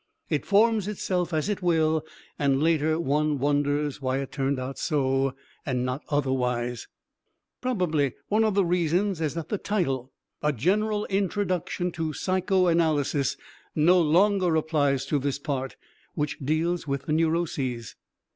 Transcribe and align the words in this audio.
It 0.31 0.47
forms 0.47 0.87
itself 0.87 1.31
as 1.31 1.47
it 1.47 1.61
will 1.61 2.03
and 2.39 2.59
later 2.59 2.99
one 2.99 3.37
wonders 3.37 4.01
why 4.01 4.17
it 4.17 4.31
turned 4.31 4.57
out 4.59 4.79
so 4.79 5.35
and 5.63 5.85
not 5.85 6.01
otherwise. 6.09 6.87
Probably 7.61 8.13
one 8.27 8.43
of 8.43 8.55
the 8.55 8.65
reasons 8.65 9.21
is 9.21 9.35
that 9.35 9.49
the 9.49 9.59
title, 9.59 10.11
A 10.41 10.53
General 10.53 11.05
Introduction 11.05 11.91
to 11.91 12.13
Psychoanalysis, 12.13 13.37
no 13.75 14.01
longer 14.01 14.55
applies 14.55 15.05
to 15.05 15.19
this 15.19 15.37
part, 15.37 15.75
which 16.15 16.39
deals 16.39 16.87
with 16.87 17.03
the 17.03 17.13
neuroses. 17.13 17.95